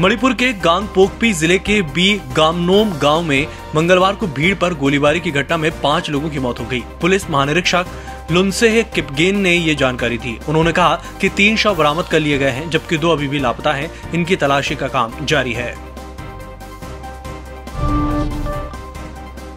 [0.00, 5.20] मणिपुर के गांग पोकपी ज़िले के बी गामनोम गाँव में मंगलवार को भीड़ पर गोलीबारी
[5.20, 7.86] की घटना में पाँच लोगों की मौत हो गई। पुलिस महानिरीक्षक
[8.30, 12.50] लुनसे किपगेन ने ये जानकारी दी। उन्होंने कहा कि तीन शव बरामद कर लिए गए
[12.50, 15.74] हैं, जबकि दो अभी भी लापता हैं। इनकी तलाशी का काम जारी है।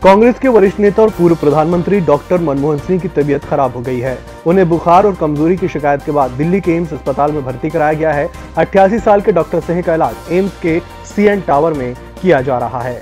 [0.04, 4.00] कांग्रेस के वरिष्ठ नेता और पूर्व प्रधानमंत्री डॉक्टर मनमोहन सिंह की तबीयत खराब हो गई
[4.00, 4.18] है।
[4.48, 7.94] उन्हें बुखार और कमज़ोरी की शिकायत के बाद दिल्ली के एम्स अस्पताल में भर्ती कराया
[7.94, 8.28] गया है।
[8.58, 12.82] अट्ठासी साल के डॉक्टर सिंह का इलाज एम्स के सीएन टावर में किया जा रहा
[12.82, 13.02] है।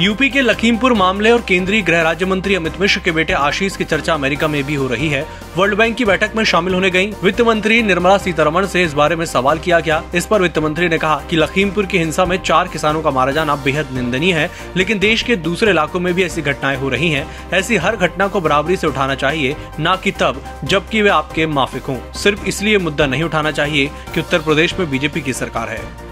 [0.00, 3.84] यूपी के लखीमपुर मामले और केंद्रीय गृह राज्य मंत्री अमित मिश्र के बेटे आशीष की
[3.84, 7.10] चर्चा अमेरिका में भी हो रही है। वर्ल्ड बैंक की बैठक में शामिल होने गई
[7.22, 10.88] वित्त मंत्री निर्मला सीतारमण से इस बारे में सवाल किया गया। इस पर वित्त मंत्री
[10.88, 14.50] ने कहा कि लखीमपुर की हिंसा में चार किसानों का मारा जाना बेहद निंदनीय है,
[14.76, 18.28] लेकिन देश के दूसरे इलाकों में भी ऐसी घटनाएँ हो रही है। ऐसी हर घटना
[18.28, 22.78] को बराबरी से उठाना चाहिए, न की तब, जबकि वे आपके माफिक हों। सिर्फ़ इसलिए
[22.78, 26.07] मुद्दा नहीं उठाना चाहिए कि उत्तर प्रदेश में बीजेपी की सरकार है।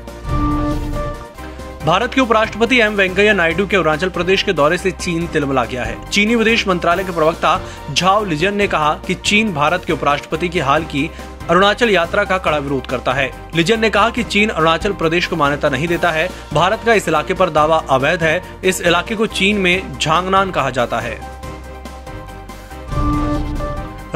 [1.87, 5.85] भारत के उपराष्ट्रपति एम वेंकैया नायडू के अरुणाचल प्रदेश के दौरे से चीन तिलमिला गया
[5.85, 7.61] है। चीनी विदेश मंत्रालय के प्रवक्ता
[7.93, 11.11] झाओ लिजन ने कहा कि चीन भारत के उपराष्ट्रपति की हाल की
[11.51, 15.37] अरुणाचल यात्रा का कड़ा विरोध करता है। लिजन ने कहा कि चीन अरुणाचल प्रदेश को
[15.37, 19.27] मान्यता नहीं देता है। भारत का इस इलाके पर दावा अवैध है। इस इलाके को
[19.27, 21.36] चीन में झांगनान कहा जाता है।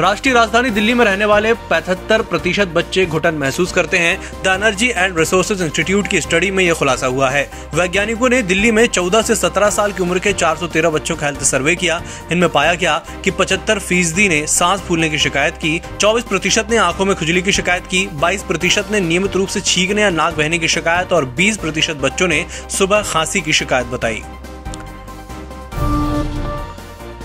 [0.01, 4.87] राष्ट्रीय राजधानी दिल्ली में रहने वाले पचहत्तर प्रतिशत बच्चे घुटन महसूस करते हैं। The energy
[4.87, 9.21] and resources institute की स्टडी में यह खुलासा हुआ है। वैज्ञानिकों ने दिल्ली में 14
[9.21, 12.97] से 17 साल की उम्र के 413 बच्चों का हेल्थ सर्वे किया। इनमें पाया गया
[13.23, 17.41] कि 75 फ़ीसदी ने सांस फूलने की शिकायत की 24 प्रतिशत ने आँखों में खुजली
[17.41, 21.13] की शिकायत की 22 प्रतिशत ने नियमित रूप से छींकने या नाक बहने की शिकायत
[21.13, 24.21] और 20 प्रतिशत बच्चों ने सुबह खांसी की शिकायत बताई।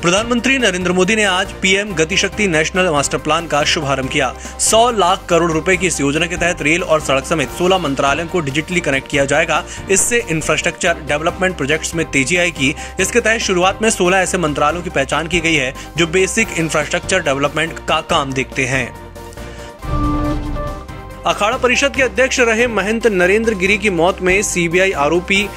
[0.06, 4.28] प्रधानमंत्री नरेंद्र मोदी ने आज PM Gatishakti national master plan का शुभारंभ किया।
[4.60, 8.26] 100 लाख करोड़ रुपए की इस योजना के तहत रेल और सड़क समेत 16 मंत्रालयों
[8.26, 13.82] को डिजिटली कनेक्ट किया जाएगा। इससे इंफ्रास्ट्रक्चर डेवलपमेंट प्रोजेक्ट्स में तेज़ी आएगी। इसके तहत शुरुआत
[13.82, 18.32] में 16 ऐसे मंत्रालयों की पहचान की गई है, जो बेसिक इंफ्रास्ट्रक्चर डेवलपमेंट का काम
[18.32, 18.88] देखते हैं।
[21.26, 25.48] अखाड़ा परिषद के अध्यक्ष रहे महंत नरेंद्र गिरी की मौत में सीबीआई आरोपी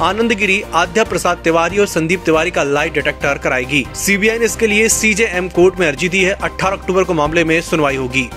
[0.00, 4.66] आनंद गिरी आध्या प्रसाद तिवारी और संदीप तिवारी का लाई डिटेक्टर कराएगी। सीबीआई ने इसके
[4.66, 8.28] लिए सीजेएम कोर्ट में अर्जी दी है। 18 अक्टूबर को मामले में सुनवाई होगी।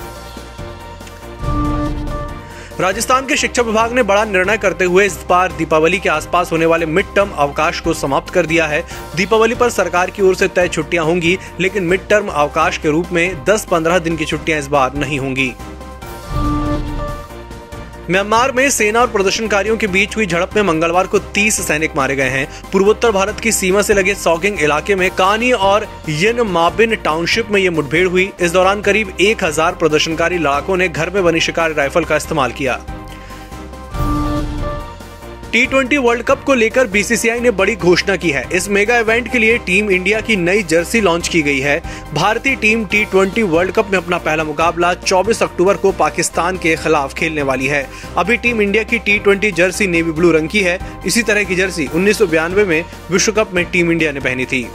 [2.79, 6.65] राजस्थान के शिक्षा विभाग ने बड़ा निर्णय करते हुए इस बार दीपावली के आसपास होने
[6.65, 8.83] वाले मिड टर्म अवकाश को समाप्त कर दिया है।
[9.15, 13.11] दीपावली पर सरकार की ओर से तय छुट्टियाँ होंगी, लेकिन मिड टर्म अवकाश के रूप
[13.11, 15.53] में 10-15 दिन की छुट्टियाँ इस बार नहीं होंगी।
[18.11, 22.15] म्यांमार में सेना और प्रदर्शनकारियों के बीच हुई झड़प में मंगलवार को 30 सैनिक मारे
[22.15, 26.95] गए हैं। पूर्वोत्तर भारत की सीमा से लगे सॉगिंग इलाके में कानी और यन माबिन
[26.95, 31.39] टाउनशिप में ये मुठभेड़ हुई। इस दौरान करीब 1000 प्रदर्शनकारी लड़ाकों ने घर में बनी
[31.39, 32.79] शिकार राइफल का इस्तेमाल किया।
[35.51, 39.31] टी ट्वेंटी वर्ल्ड कप को लेकर बीसीसीआई ने बड़ी घोषणा की है। इस मेगा इवेंट
[39.31, 41.81] के लिए टीम इंडिया की नई जर्सी लॉन्च की गई है।
[42.13, 46.75] भारतीय team T twenty world cup में अपना पहला मुकाबला 24 अक्टूबर को पाकिस्तान के
[46.75, 47.83] खिलाफ खेलने वाली है।
[48.17, 51.55] अभी टीम इंडिया की T twenty jersey navy blue रंग की है। इसी तरह की
[51.55, 54.67] जर्सी उन्नीस में विश्व कप में टीम इंडिया ने पहनी थी।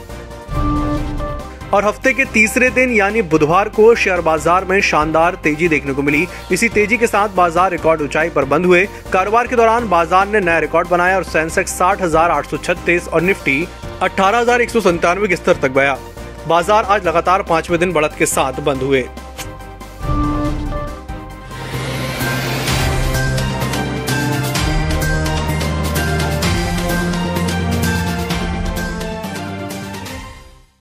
[1.75, 6.03] और हफ़्ते के तीसरे दिन यानी बुधवार को शेयर बाज़ार में शानदार तेज़ी देखने को
[6.03, 10.29] मिली। इसी तेज़ी के साथ बाज़ार रिकॉर्ड ऊंचाई पर बंद हुए। कारोबार के दौरान बाज़ार
[10.29, 12.03] ने नया रिकॉर्ड बनाया और सेंसेक्स साठ
[13.09, 13.67] और निफ्टी
[14.03, 14.45] अठारह
[15.27, 15.99] के स्तर तक गया
[16.49, 19.05] बाज़ार आज लगातार पाँचवें दिन बढ़त के साथ बंद हुए।